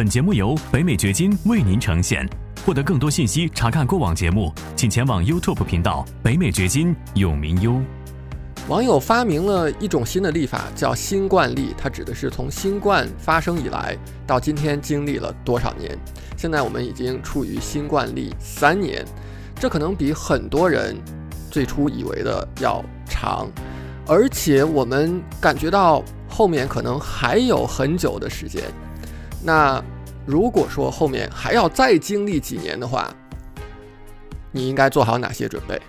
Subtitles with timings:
[0.00, 2.26] 本节目由北美掘金为您呈现。
[2.64, 7.78] 获得更多信息，查看过往节目，请前往 YouTube 频道“北美掘金永明优”。
[8.66, 13.94] 网友发明了一种新的历法，叫“新冠历”，它指的是从新冠发生以来
[14.26, 15.94] 到今天经历了多少年。
[16.34, 19.04] 现在我们已经处于新冠历三年，
[19.56, 20.96] 这可能比很多人
[21.50, 23.46] 最初以为的要长，
[24.06, 28.62] 而且我们感觉到后面可能还有很久的时间。
[29.42, 29.82] 那
[30.26, 33.12] 如果说后面还要再经历几年的话，
[34.52, 35.80] 你应该做好哪些准备？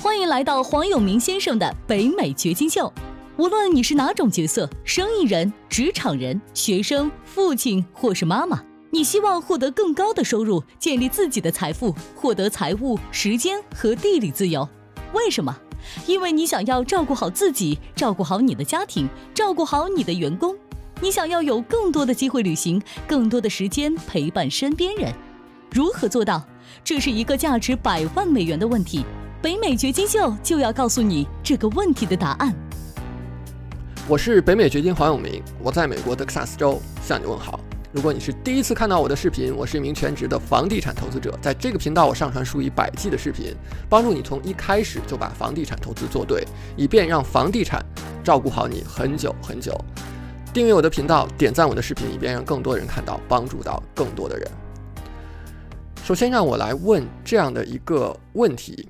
[0.00, 2.90] 欢迎来到黄永明先生的北美掘金秀。
[3.36, 8.62] 无论你是哪种角色，生意人、职场人、学生、父亲或是妈妈。
[8.90, 14.68] 你希望获得更高的收入，建立自己的财富，获得财务、时间和地理自由。
[15.12, 15.56] 为什么？
[16.06, 20.56] 因为你想要照顾好自己，照顾好你的家庭，照顾好你的员工。
[21.02, 25.10] 你想要有更多的机会旅行，更多的时间陪伴身边人。
[25.70, 26.44] 如何做到？
[26.84, 29.04] 这是一个价值百万美元的问题。
[29.40, 32.54] 北美掘金秀就要告诉你这个问题的答案。
[34.06, 37.58] 我是北美掘金黄永明，我在美国德克萨斯州向你问好。
[37.92, 43.56] 如果你是第一次看到我的视频，我是一名全职的房地产投资者，在这个频道我上传数以百计的视频，
[43.88, 46.46] 帮助你从一开始就把房地产投资做对，
[46.76, 47.82] 以便让房地产
[48.22, 49.74] 照顾好你很久很久。
[50.52, 54.50] 订阅我的频道，点赞我的视频，以便让更多人看到，帮助到更多的人。
[56.04, 58.88] 首先，让我来问这样的一个问题：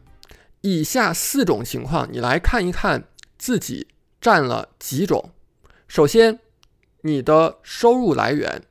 [0.62, 3.04] 以下四种情况，你来看一看
[3.38, 3.88] 自己
[4.20, 5.30] 占了几种。
[5.86, 6.38] 首先，
[7.02, 8.62] 你的收入来源。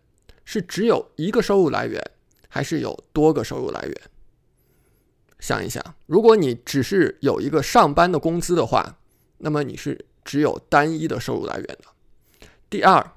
[0.51, 2.03] 是只有一个收入来源，
[2.47, 3.95] 还是有多个收入来源？
[5.39, 8.97] 想一想，如果你只是有一个上班的工资的话，
[9.37, 11.83] 那么你是只有单一的收入来源的。
[12.70, 13.14] 第二，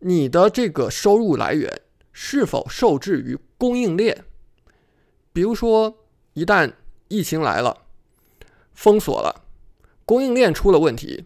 [0.00, 1.80] 你的这个收入来源
[2.12, 4.24] 是否受制于供应链？
[5.32, 6.04] 比如说，
[6.34, 6.74] 一旦
[7.08, 7.86] 疫情来了，
[8.74, 9.46] 封锁了，
[10.04, 11.24] 供应链出了问题，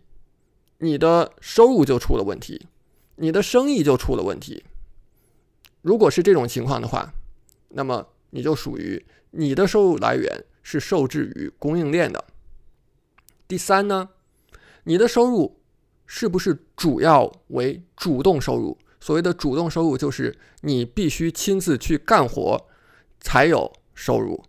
[0.78, 2.68] 你的收入就出了问题，
[3.16, 4.62] 你的生意就出了问题。
[5.82, 7.12] 如果是这种情况的话，
[7.70, 12.24] 那么你就属于你的收入来源是受制于供应链的。
[13.48, 14.10] 第三呢，
[14.84, 15.57] 你的收入
[16.08, 18.76] 是不是主要为主动收入？
[18.98, 22.66] 所谓的主动收入就是你必须亲自去干活
[23.20, 24.42] 才有收入。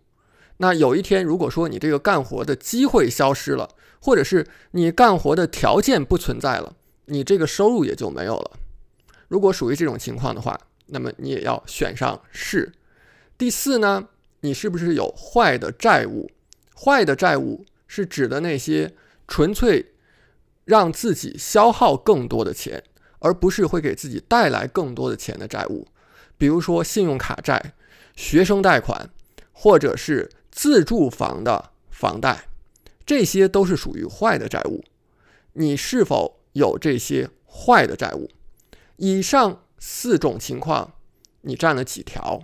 [0.56, 3.68] 那有一天如果说你这个干活的机会消失了，
[4.00, 8.50] 或者是你干活的条件不存在了，你这个收入也就没有了。
[9.28, 12.72] 如果属于这种情况的话，那么你也要选上是。
[13.38, 14.08] 第四呢，
[14.40, 16.30] 你是不是有坏的债务？
[16.74, 18.92] 坏的债务是指的那些
[19.28, 19.92] 纯粹
[20.64, 22.82] 让自己消耗更多的钱，
[23.18, 25.88] 而不是会给自己带来更多的钱的债务。
[26.36, 27.74] 比如说信用卡债、
[28.16, 29.10] 学生贷款，
[29.52, 32.48] 或者是自住房的房贷，
[33.04, 34.84] 这些都是属于坏的债务。
[35.54, 38.28] 你是否有这些坏的债务？
[38.96, 39.62] 以上。
[39.82, 40.92] 四种情况，
[41.40, 42.42] 你占了几条？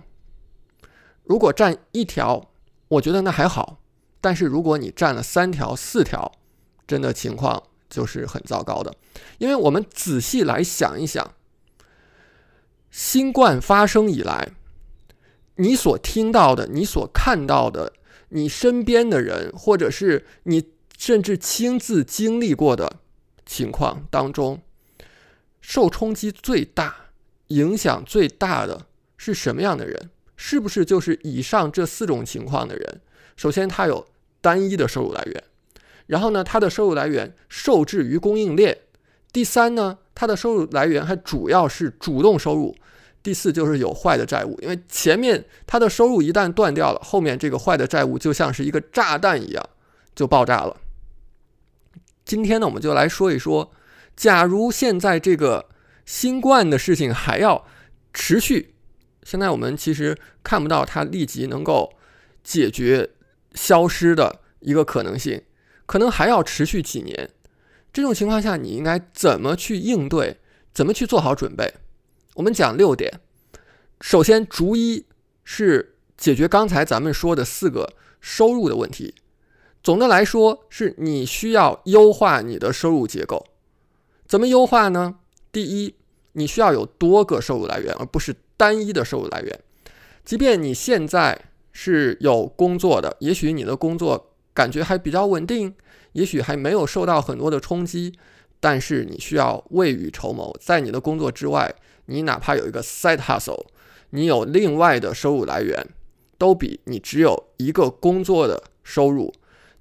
[1.23, 2.49] 如果占一条，
[2.87, 3.77] 我觉得那还好；
[4.19, 6.31] 但是如果你占了三条、四条，
[6.87, 8.93] 真的情况就是很糟糕的。
[9.37, 11.33] 因为我们仔细来想一想，
[12.91, 14.51] 新冠发生以来，
[15.55, 17.93] 你所听到的、你所看到的、
[18.29, 22.97] 你身边的人，或者是你甚至亲自经历过的
[23.45, 24.61] 情况当中，
[25.61, 26.95] 受冲击最大。
[27.47, 30.09] 影响最大的是什么样的人？
[30.35, 33.01] 是不是就是以上这四种情况的人？
[33.37, 34.05] 首先，他有
[34.41, 35.41] 单一的收入来源；
[36.07, 38.73] 然后呢，他的收入来源受制于供应链；
[39.31, 42.73] 第三呢，他的收入来源还主要是主动收入；
[43.21, 44.59] 第四就是有坏的债务。
[44.61, 49.69] 因为前面他的收入一旦断掉了，后面这个坏的债务就像是一个炸弹一样
[50.15, 50.75] 就爆炸了。
[52.25, 53.71] 今天呢，我们就来说一说，
[54.15, 55.69] 假如现在这个。
[56.07, 57.65] 新冠的事情还要
[58.13, 58.73] 持续，
[59.23, 61.91] 现在我们其实看不到它立即能够
[62.45, 63.09] 解决
[63.55, 65.41] 消失的一个可能性，
[65.87, 67.31] 可能还要持续几年。
[67.91, 70.37] 这种情况下，你应该怎么去应对？
[70.71, 71.73] 怎么去做好准备？
[72.35, 73.19] 我们讲六点。
[73.99, 75.05] 首先，逐一
[75.43, 79.15] 是解决刚才咱们说的四个收入的问题。
[79.81, 83.47] 总的来说，是你需要优化你的收入结构。
[84.27, 85.15] 怎么优化呢？
[85.51, 85.95] 第一，
[86.33, 89.59] 你需要有多个收入来源，而不是单一的收入来源。
[90.23, 95.71] 即便你现在是有工作的，也许你的工作感觉还比较稳定，
[96.13, 98.11] 也许还没有受到很多的冲击，
[98.59, 101.71] 但是你需要未雨绸缪，在你的工作之外，
[102.07, 103.67] 你哪怕有一个 side hustle，
[104.09, 105.87] 你有另外的收入来源，
[106.39, 109.31] 都比你只有一个工作的收入，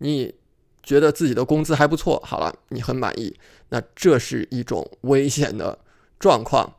[0.00, 0.34] 你
[0.82, 3.34] 觉得自己的工资还不错，好了，你很满意，
[3.70, 5.79] 那这是一种危险的
[6.19, 6.70] 状况。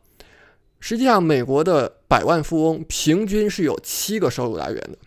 [0.80, 5.00] 实际上，美国的百万富翁平均是有七个收入来源的。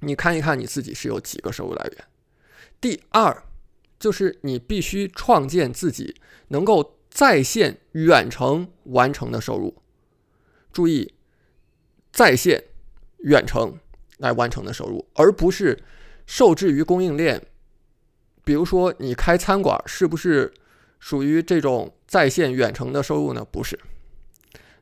[0.00, 2.04] 你看一看你自己是有几个收入来源。
[2.80, 3.44] 第二，
[3.98, 6.16] 就是你必须创建自己
[6.48, 9.76] 能够在线远程完成的收入。
[10.72, 11.14] 注意，
[12.12, 12.64] 在线
[13.18, 13.78] 远程
[14.18, 15.82] 来完成的收入，而不是
[16.26, 17.46] 受制于供应链。
[18.42, 20.52] 比如说，你开餐馆，是不是
[20.98, 23.44] 属于这种在线远程的收入呢？
[23.44, 23.78] 不是。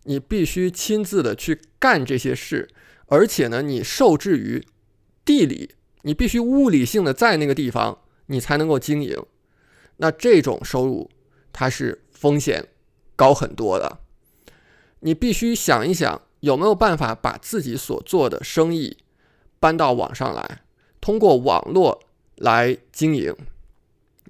[0.05, 2.69] 你必须亲自的去干这些事，
[3.07, 4.65] 而且呢，你受制于
[5.29, 7.99] 地理，你必须物理性的在那个地方，
[8.29, 9.23] 你才能够经营。
[9.99, 11.11] 那这种收入
[11.53, 12.69] 它是风险
[13.15, 13.99] 高很多的。
[15.01, 18.97] 你必须想一想，有没有办法把自己所做的生意
[19.61, 20.63] 搬到网上来，
[20.99, 22.01] 通过网络
[22.37, 23.37] 来经营，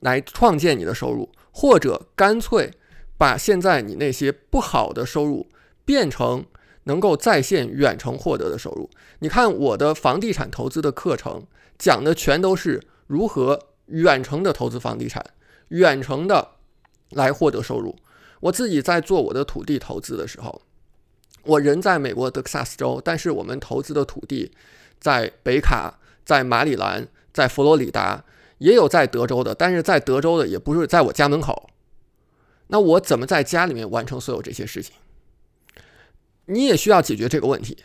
[0.01, 2.73] 来创建你的收入，或者干脆
[3.17, 5.47] 把现在你那些不好的收入。
[5.85, 6.45] 变成
[6.89, 8.89] 能够在线远程获得的收入。
[9.21, 11.45] 你看我的房地产投资的课程
[11.79, 15.25] 讲的全都是如何远程的投资房地产，
[15.69, 16.53] 远程的
[17.11, 17.95] 来获得收入。
[18.41, 20.63] 我自己在做我的土地投资的时候，
[21.43, 24.51] 我人在美国德克萨斯州，但是我们投资的土地
[24.99, 28.25] 在北卡、在马里兰、在佛罗里达，
[28.59, 31.69] 也有在德州的，但是在德州的也不是在我家门口。
[32.69, 34.95] 那我怎么在家里面完成所有这些事情？
[36.51, 37.77] 你也需要解决这个问题，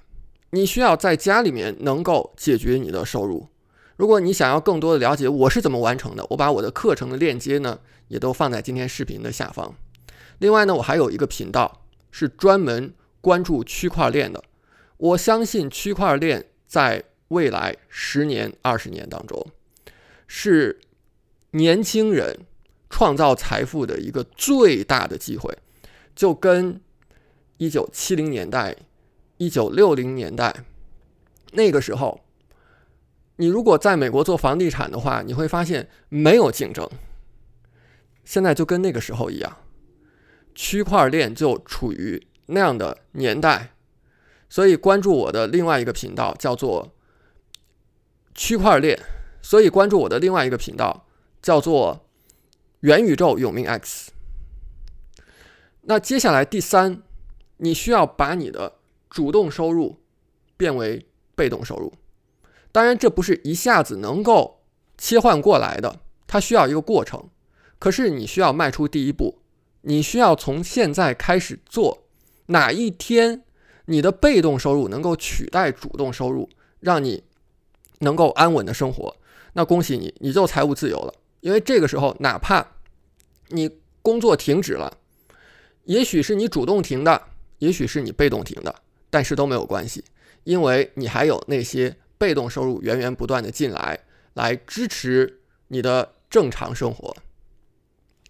[0.52, 3.46] 你需要在家里面能够解决你的收入。
[3.98, 7.78] 如果你想要更多的了解我是怎么完成的，我把我的课程的链接呢
[8.08, 9.76] 也都放在今天视频的下方。
[10.40, 14.42] 另外呢，我还有一个频道是专门关注区块链的。
[14.96, 19.46] 我相信区块链在未来十年、二十年当中
[20.26, 20.80] 是
[21.52, 22.40] 年轻人
[22.90, 25.58] 创造财富的一个最大的机会，
[26.16, 26.80] 就跟。
[27.64, 28.76] 一九七零年代，
[29.38, 30.66] 一九六零年代，
[31.54, 32.20] 那个时候，
[33.38, 36.90] 你如果在美国做房地产的话，你会发现没有竞争。
[38.26, 39.60] 现在就跟那个时候一样，
[40.54, 43.72] 区块链就处于那样的年代，
[44.50, 46.94] 所以关注我的另外一个频道叫做
[48.36, 49.00] 区块链，
[49.42, 51.08] 所以关注我的另外一个频道
[51.42, 52.06] 叫做
[52.82, 54.12] 元宇宙永命 X。
[55.84, 57.02] 那接下来第三。
[57.58, 58.74] 你需要把你的
[59.10, 59.98] 主动收入
[60.58, 61.06] 变为
[61.36, 61.94] 被动收入，
[62.72, 64.62] 当然这不是一下子能够
[64.98, 67.30] 切换过来的，它需要一个过程。
[67.80, 69.40] 可是你需要迈出第一步，
[69.82, 72.04] 你需要从现在开始做。
[72.48, 73.44] 哪一天
[73.86, 76.50] 你的被动收入能够取代主动收入，
[76.80, 77.24] 让你
[78.00, 79.16] 能够安稳的生活，
[79.54, 81.14] 那恭喜你，你就财务自由了。
[81.42, 82.66] 因为这个时候，哪怕
[83.50, 83.70] 你
[84.02, 84.98] 工作停止了，
[85.86, 87.22] 也许是你主动停的。
[87.64, 88.76] 也许是你被动停的，
[89.10, 90.04] 但是都没有关系，
[90.44, 93.98] 因为你还有那些被动收入源源不断的进来，
[94.34, 95.40] 来支持
[95.70, 97.16] 你的正常生活。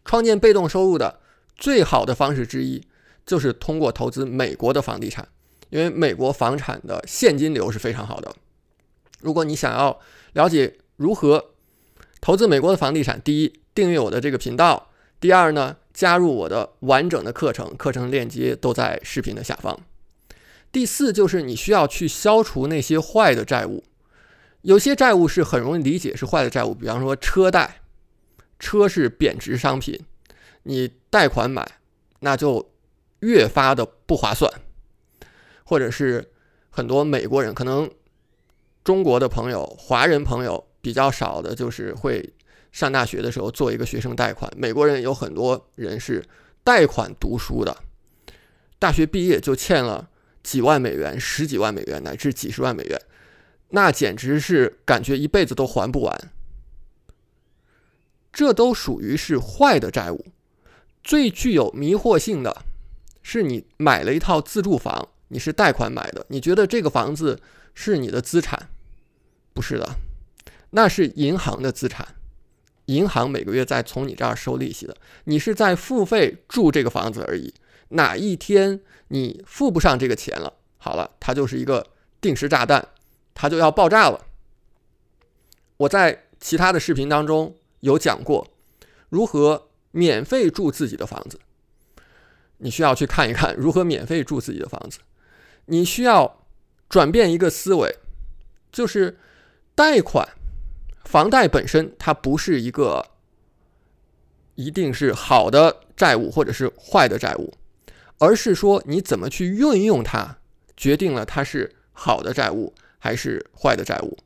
[0.06, 1.20] 创建被动收入的
[1.56, 2.86] 最好的方式之一，
[3.26, 5.28] 就是通过投资美国的房地产，
[5.72, 8.36] 因为美国房产的现金流是非常好的。
[9.22, 10.00] 如果你想要
[10.34, 11.44] 了解如何
[12.22, 15.78] 投资美国的房地产，第一，订阅我的这个频道；第二呢？
[15.94, 19.80] 加入我的完整的课程，课程链接都在视频的下方。
[20.72, 23.84] 第四就是你需要去消除那些坏的债务，
[24.64, 27.82] 有些债务是很容易理解是坏的债务，比方说车贷，
[28.58, 30.00] 车是贬值商品，
[30.64, 31.64] 你贷款买
[32.22, 32.72] 那就
[33.20, 34.52] 越发的不划算，
[35.64, 36.32] 或者是
[36.72, 37.88] 很多美国人可能
[38.84, 42.34] 中国的朋友、华人朋友比较少的，就是会。
[42.74, 46.26] 上大学的时候做一个学生贷款，美国人有很多人是
[46.64, 47.78] 贷款读书的，
[48.80, 50.10] 大学毕业就欠了
[50.42, 53.00] 几万美元、十几万美元乃至几十万美元，
[53.70, 56.32] 那简直是感觉一辈子都还不完。
[58.34, 60.26] 这都属于是坏的债务。
[61.04, 62.66] 最具有迷惑性的
[63.22, 67.40] 是，你买了一套自住房，你是贷款买的，你觉得这个房子
[67.76, 68.70] 是你的资产，
[69.54, 69.88] 不是的，
[70.72, 72.16] 那是银行的资产。
[72.86, 77.54] 银行每个月在从你这儿收利息的，你是在付费住这个房子而已。
[77.90, 81.88] 哪一天你付不上这个钱了，好了，它就是一个
[82.20, 82.88] 定时炸弹，
[83.34, 84.26] 它就要爆炸了。
[85.78, 88.48] 我在其他的视频当中有讲过
[89.10, 91.40] 如何免费住自己的房子。
[92.58, 95.00] 你需要去看一看 如何免费住自己的房子。
[95.66, 96.46] 你需要
[96.90, 97.98] 转变一个思维，
[98.72, 99.18] 就是
[99.76, 100.28] 贷款、
[101.14, 103.12] 房贷本身它不是一个
[104.56, 107.54] 一定是好的债务或者是坏的债务，
[108.18, 110.38] 而是说你怎么去运用它，
[110.76, 114.18] 决定了它是好的债务还是坏的债务。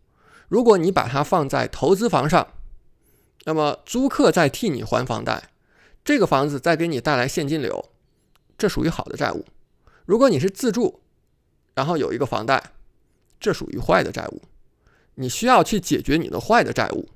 [0.48, 2.48] 如果你把它放在投资房上，
[3.44, 5.50] 那么租客在替你还房贷，
[6.06, 7.90] 这个房子再给你带来现金流，
[8.58, 9.44] 这属于好的债务。
[10.06, 11.02] 如果你是自住，
[11.74, 12.72] 然后有一个房贷，
[13.42, 14.42] 这属于坏的债务。
[15.20, 17.08] 你需要去解决你的坏的债务。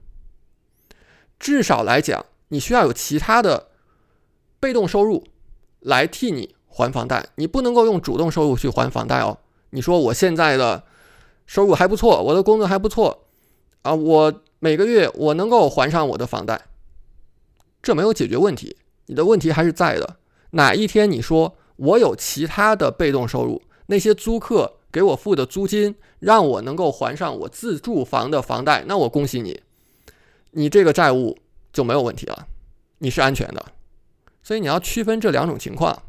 [1.39, 3.69] 至少来讲，你需要有其他的
[4.59, 5.23] 被动收入
[5.79, 7.29] 来替你还房贷。
[7.35, 9.37] 你不能够用主动收入去还房贷哦。
[9.71, 10.83] 你说我现在的
[11.45, 13.25] 收入还不错，我的工作还不错
[13.83, 16.61] 啊，我每个月我能够还上我的房贷，
[17.81, 18.77] 这没有解决问题，
[19.07, 20.17] 你的问题还是在的。
[20.51, 23.61] 哪一天你说我有其他的被动收入？
[23.87, 29.61] 那些租客给我付的租金，让我能够还上我自住房的房贷，那我恭喜你，
[30.51, 31.37] 你这个债务
[31.71, 32.47] 就没有问题了，
[32.99, 33.65] 你是安全的。
[34.43, 36.03] 所以你要区分这两种情况。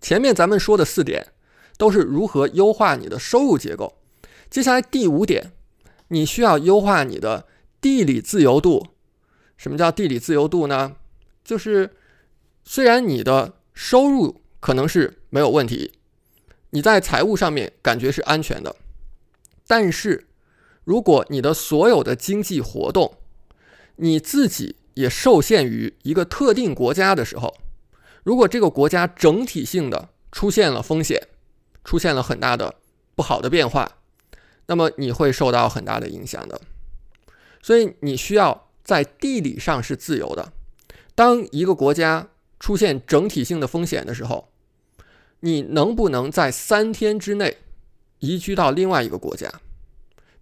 [0.00, 1.28] 前面咱们说的四点
[1.76, 3.94] 都是如何优化你的收入结构，
[4.50, 5.52] 接下来第五点，
[6.08, 7.46] 你需要优化你的
[7.80, 8.88] 地理自由度。
[9.56, 10.96] 什么叫地理自由度呢？
[11.42, 11.96] 就是
[12.62, 15.97] 虽然你的收入可能是没有问题。
[16.70, 18.76] 你在财务上面感觉是安全的，
[19.66, 20.26] 但是
[20.84, 23.14] 如果你的所有的经济活动，
[23.96, 27.56] 你自己也受限于一个特定国家的时候，
[28.22, 31.28] 如果这个国家整体性的出现了风险，
[31.84, 32.74] 出现了很大的
[33.14, 33.98] 不好的变化，
[34.66, 36.60] 那么你会受到很大的影响的。
[37.62, 40.52] 所以你需要在地理上是自由的。
[41.14, 42.28] 当一个国家
[42.60, 44.52] 出现整体性的风险的时候，
[45.40, 47.58] 你能不能在三天之内
[48.18, 49.48] 移居到另外一个国家，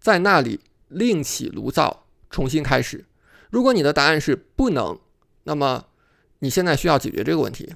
[0.00, 3.04] 在那里另起炉灶，重新开始？
[3.50, 4.98] 如果你的答案是不能，
[5.44, 5.84] 那么
[6.38, 7.74] 你现在需要解决这个问题，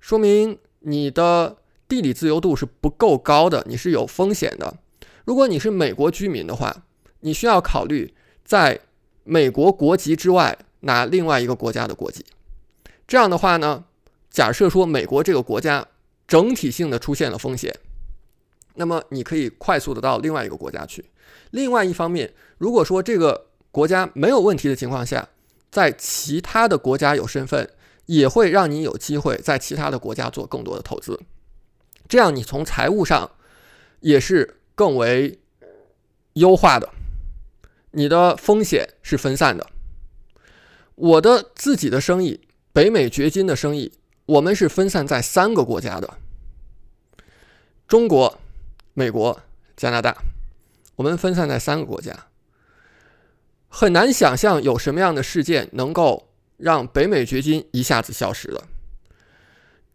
[0.00, 4.78] 说明你的地理自由度是不够高的，你是有风险的。
[5.26, 6.84] 如果你是美国居民的话，
[7.20, 8.80] 你需要考虑在
[9.24, 12.24] 美国国籍之外拿另外一个国家的国籍。
[13.06, 13.84] 这样的话呢，
[14.30, 15.86] 假设说美国这个国家。
[16.30, 17.74] 整体性的出现了风险，
[18.76, 21.04] 那么你可以快速的到另外一个国家去。
[21.50, 25.28] 另外一方面，如果说这个国家没有问题的情况下，
[25.72, 27.68] 在其他的国家有身份，
[28.06, 31.18] 也会让你有机会在其他的国家做更多的投资。
[32.08, 33.28] 这样你从财务上
[33.98, 35.40] 也是更为
[36.34, 36.90] 优化的，
[37.90, 39.66] 你的风险是分散的。
[40.94, 42.40] 我的自己的生意，
[42.72, 43.90] 北美掘金的生意。
[44.30, 46.18] 我们是分散在三个国家的：
[47.88, 48.38] 中国、
[48.94, 49.40] 美国、
[49.76, 50.16] 加拿大。
[50.94, 52.26] 我们分散在三个国家，
[53.68, 58.68] 很难想象有什么样的事件能够让北美掘金一下子消失了。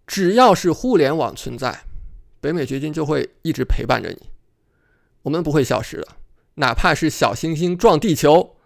[0.05, 1.83] 只要是互联网存在，
[2.41, 4.29] 北美掘金就会一直陪伴着你。
[5.21, 6.07] 我们不会消失的，
[6.55, 8.57] 哪怕是小行星撞地球，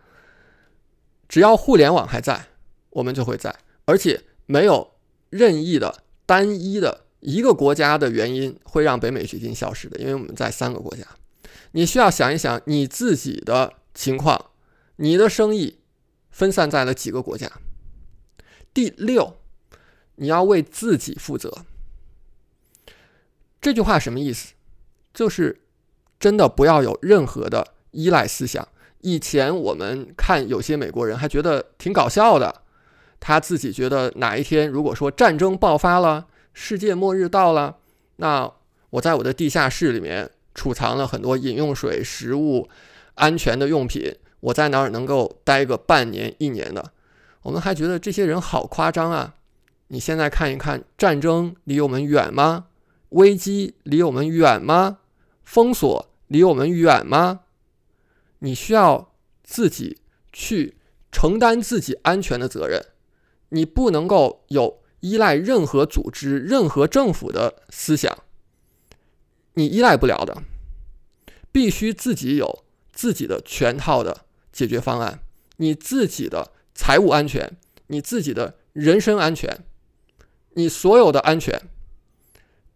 [1.28, 2.48] 只要互联网还在，
[2.90, 4.96] 我们就会在，而且没有。
[5.30, 11.04] 任意的、单一的一个国家的原因会让北美掘金消失的，因为我们在三个国家。
[11.72, 14.52] 你需要想一想你自己的情况，
[14.96, 15.78] 你的生意
[16.32, 17.52] 分散在了几个国家。
[18.74, 19.38] 第六，
[20.16, 21.66] 你要为自己负责。
[23.62, 24.54] 这句话什么意思？
[25.14, 25.62] 就是
[26.20, 28.68] 真的不要有任何的依赖思想。
[29.02, 32.64] 以前我们看有些美国人还觉得挺搞笑的。
[33.20, 37.78] 他自己觉得哪一天如果说战争爆发了，世界末日到了，
[38.18, 38.52] 那
[38.92, 42.70] 我在我的地下室里面储藏了很多饮用水、食物、
[43.16, 46.92] 安全的用品，我在哪儿能够待个半年、一年的？
[47.44, 49.36] 我们还觉得这些人好夸张啊！
[49.88, 52.66] 你现在看一看，战争离我们远吗？
[53.10, 55.00] 危机离我们远吗？
[55.44, 57.42] 封锁离我们远吗？
[58.40, 60.00] 你需要自己
[60.32, 60.78] 去
[61.12, 62.86] 承担自己安全的责任。
[63.50, 68.24] 你不能够有依赖任何组织、任何政府的思想，
[69.53, 70.44] 你依赖不了的。
[71.51, 75.22] 必须自己有自己的全套的解决方案，
[75.58, 79.65] 你自己的财务安全，你自己的人身安全，
[80.51, 81.70] 你所有的安全，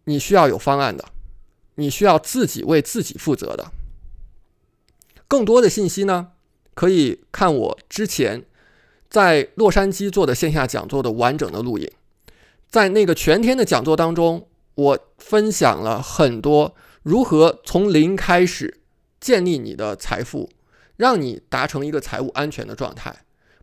[0.04, 1.04] 你需要有方案的，
[1.76, 3.70] 你需要自己为自己负责的。
[5.28, 6.32] 更多的信息呢，
[6.74, 8.44] 可以看我之前。
[9.14, 11.88] 在洛杉矶做的线下讲座的完整的录影，
[12.68, 18.80] 在那个全天的讲座当中，我分享了很多如何从零开始
[19.20, 20.50] 建立你的财富，
[20.96, 23.14] 让你达成一个财务安全的状态。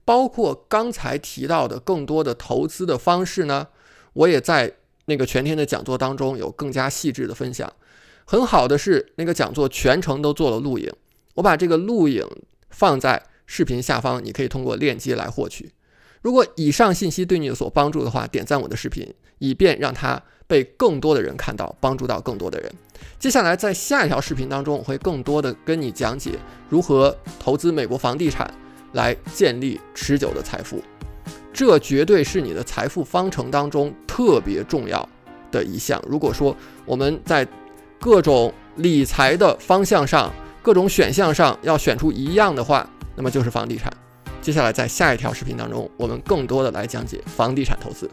[0.05, 3.67] 包括刚才提到的更多的投资的方式呢，
[4.13, 4.73] 我也在
[5.07, 7.69] 那个全天的讲座当中有更加细致的分享。
[8.23, 10.89] 很好的是，那个讲座全程都做了录影，
[11.33, 12.25] 我把这个录影
[12.69, 13.21] 放在
[13.53, 15.69] 视频下方，你可以通过链接来获取。
[16.21, 22.71] 如果以上信息对你有所帮助的话，点赞我的视频，以便让它被更多的人看到，帮助到更多的人。
[23.19, 26.31] 接下来在下一条视频当中，我会更多的跟你讲解
[26.69, 28.49] 如何投资美国房地产。
[28.93, 30.83] 来建立持久的财富，
[31.53, 35.07] 这绝对是你的财富方程当中特别重要
[35.49, 35.97] 的一项。
[36.05, 36.53] 如果说
[36.85, 37.47] 我们在
[38.01, 40.29] 各种理财的方向上、
[40.61, 43.91] 各种选项上要选出一样的话，那么就是房地产。
[44.41, 48.09] 接下来在下一条视频当中，我们更多的来讲解房地产投资。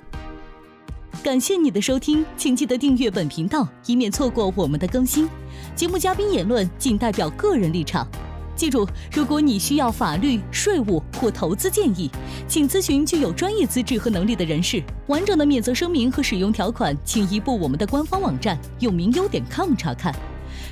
[1.23, 5.29] 感谢你的收听，请记得订阅本频道，以免错过我们的更新。
[5.75, 8.07] 节目嘉宾言论仅代表个人立场。
[8.55, 12.11] 记住，如果你需要法律、税务或投资建议，
[12.47, 14.83] 请咨询具有专业资质和能力的人士。
[15.07, 20.15] 完整的免责声明和使用条款，请移步我们的官方网站永明优点 com 查看。